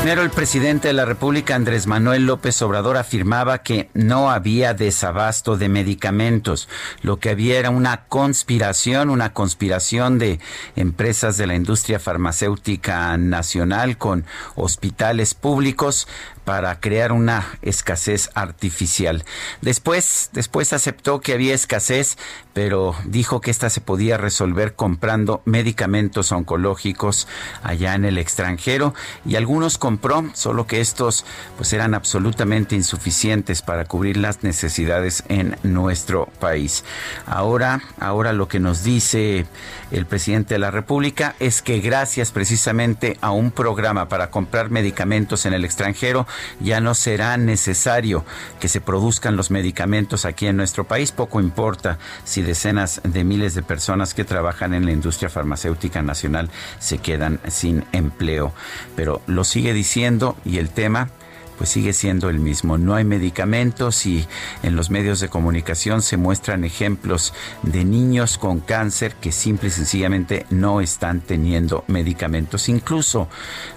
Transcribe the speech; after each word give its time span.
Primero, 0.00 0.22
el 0.22 0.30
presidente 0.30 0.88
de 0.88 0.94
la 0.94 1.04
República, 1.04 1.54
Andrés 1.54 1.86
Manuel 1.86 2.24
López 2.24 2.62
Obrador, 2.62 2.96
afirmaba 2.96 3.62
que 3.62 3.90
no 3.92 4.30
había 4.30 4.72
desabasto 4.72 5.58
de 5.58 5.68
medicamentos. 5.68 6.70
Lo 7.02 7.18
que 7.18 7.28
había 7.28 7.58
era 7.58 7.68
una 7.68 8.06
conspiración, 8.06 9.10
una 9.10 9.34
conspiración 9.34 10.18
de 10.18 10.40
empresas 10.74 11.36
de 11.36 11.46
la 11.46 11.54
industria 11.54 12.00
farmacéutica 12.00 13.18
nacional 13.18 13.98
con 13.98 14.24
hospitales 14.54 15.34
públicos 15.34 16.08
para 16.44 16.80
crear 16.80 17.12
una 17.12 17.46
escasez 17.62 18.30
artificial. 18.34 19.24
Después, 19.60 20.30
después 20.32 20.72
aceptó 20.72 21.20
que 21.20 21.34
había 21.34 21.54
escasez, 21.54 22.16
pero 22.52 22.94
dijo 23.04 23.40
que 23.40 23.50
esta 23.50 23.70
se 23.70 23.80
podía 23.80 24.16
resolver 24.16 24.74
comprando 24.74 25.42
medicamentos 25.44 26.32
oncológicos 26.32 27.28
allá 27.62 27.94
en 27.94 28.04
el 28.04 28.18
extranjero 28.18 28.94
y 29.24 29.36
algunos 29.36 29.78
compró, 29.90 30.30
solo 30.34 30.68
que 30.68 30.80
estos 30.80 31.24
pues 31.56 31.72
eran 31.72 31.94
absolutamente 31.94 32.76
insuficientes 32.76 33.60
para 33.60 33.86
cubrir 33.86 34.18
las 34.18 34.44
necesidades 34.44 35.24
en 35.28 35.56
nuestro 35.64 36.26
país. 36.38 36.84
Ahora, 37.26 37.82
ahora 37.98 38.32
lo 38.32 38.46
que 38.46 38.60
nos 38.60 38.84
dice 38.84 39.46
el 39.90 40.06
presidente 40.06 40.54
de 40.54 40.60
la 40.60 40.70
República 40.70 41.34
es 41.40 41.60
que 41.60 41.80
gracias 41.80 42.30
precisamente 42.30 43.18
a 43.20 43.32
un 43.32 43.50
programa 43.50 44.08
para 44.08 44.30
comprar 44.30 44.70
medicamentos 44.70 45.44
en 45.44 45.54
el 45.54 45.64
extranjero, 45.64 46.24
ya 46.60 46.80
no 46.80 46.94
será 46.94 47.36
necesario 47.36 48.24
que 48.60 48.68
se 48.68 48.80
produzcan 48.80 49.34
los 49.34 49.50
medicamentos 49.50 50.24
aquí 50.24 50.46
en 50.46 50.56
nuestro 50.56 50.84
país. 50.84 51.10
Poco 51.10 51.40
importa 51.40 51.98
si 52.22 52.42
decenas 52.42 53.00
de 53.02 53.24
miles 53.24 53.54
de 53.56 53.64
personas 53.64 54.14
que 54.14 54.22
trabajan 54.22 54.72
en 54.72 54.86
la 54.86 54.92
industria 54.92 55.30
farmacéutica 55.30 56.00
nacional 56.00 56.48
se 56.78 56.98
quedan 56.98 57.40
sin 57.48 57.84
empleo. 57.90 58.52
Pero 58.94 59.20
lo 59.26 59.42
sigue 59.42 59.74
diciendo 59.80 60.36
y 60.44 60.58
el 60.58 60.68
tema 60.68 61.08
pues 61.56 61.68
sigue 61.68 61.92
siendo 61.92 62.30
el 62.30 62.38
mismo. 62.38 62.78
No 62.78 62.94
hay 62.94 63.04
medicamentos 63.04 64.06
y 64.06 64.26
en 64.62 64.76
los 64.76 64.88
medios 64.88 65.20
de 65.20 65.28
comunicación 65.28 66.00
se 66.00 66.16
muestran 66.16 66.64
ejemplos 66.64 67.34
de 67.62 67.84
niños 67.84 68.38
con 68.38 68.60
cáncer 68.60 69.14
que 69.16 69.30
simple 69.30 69.68
y 69.68 69.70
sencillamente 69.70 70.46
no 70.48 70.80
están 70.80 71.20
teniendo 71.20 71.84
medicamentos. 71.86 72.70
Incluso 72.70 73.28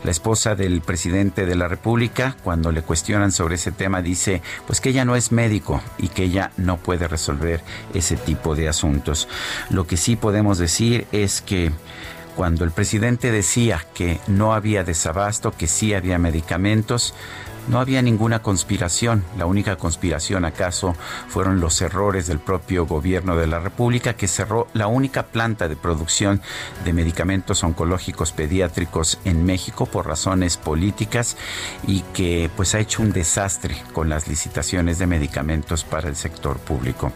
la 0.05 0.11
esposa 0.11 0.55
del 0.55 0.79
presidente 0.79 1.45
de 1.45 1.55
la 1.55 1.67
República, 1.67 2.37
cuando 2.41 2.71
le 2.71 2.83
cuestionan 2.83 3.33
sobre 3.33 3.55
ese 3.55 3.73
tema, 3.73 4.01
dice 4.01 4.41
pues 4.65 4.79
que 4.79 4.91
ella 4.91 5.03
no 5.03 5.17
es 5.17 5.33
médico 5.33 5.81
y 5.97 6.07
que 6.07 6.23
ella 6.23 6.51
no 6.55 6.77
puede 6.77 7.09
resolver 7.09 7.61
ese 7.93 8.15
tipo 8.15 8.55
de 8.55 8.69
asuntos. 8.69 9.27
Lo 9.69 9.87
que 9.87 9.97
sí 9.97 10.15
podemos 10.15 10.57
decir 10.57 11.05
es 11.11 11.41
que 11.41 11.73
cuando 12.35 12.63
el 12.65 12.71
presidente 12.71 13.31
decía 13.31 13.85
que 13.93 14.19
no 14.27 14.53
había 14.53 14.83
desabasto, 14.83 15.51
que 15.51 15.67
sí 15.67 15.93
había 15.93 16.17
medicamentos, 16.17 17.13
no 17.67 17.79
había 17.79 18.01
ninguna 18.01 18.41
conspiración. 18.41 19.23
La 19.37 19.45
única 19.45 19.77
conspiración 19.77 20.45
acaso 20.45 20.95
fueron 21.27 21.59
los 21.59 21.81
errores 21.81 22.27
del 22.27 22.39
propio 22.39 22.85
gobierno 22.85 23.35
de 23.35 23.47
la 23.47 23.59
República 23.59 24.15
que 24.15 24.27
cerró 24.27 24.67
la 24.73 24.87
única 24.87 25.23
planta 25.27 25.67
de 25.67 25.75
producción 25.75 26.41
de 26.83 26.93
medicamentos 26.93 27.63
oncológicos 27.63 28.31
pediátricos 28.31 29.19
en 29.23 29.45
México 29.45 29.85
por 29.85 30.07
razones 30.07 30.57
políticas 30.57 31.37
y 31.87 32.01
que 32.13 32.49
pues 32.55 32.75
ha 32.75 32.79
hecho 32.79 33.01
un 33.01 33.13
desastre 33.13 33.77
con 33.93 34.09
las 34.09 34.27
licitaciones 34.27 34.99
de 34.99 35.07
medicamentos 35.07 35.83
para 35.83 36.09
el 36.09 36.15
sector 36.15 36.57
público. 36.59 37.13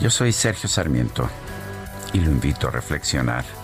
Yo 0.00 0.10
soy 0.10 0.32
Sergio 0.32 0.68
Sarmiento 0.68 1.28
y 2.12 2.20
lo 2.20 2.30
invito 2.30 2.68
a 2.68 2.70
reflexionar. 2.70 3.63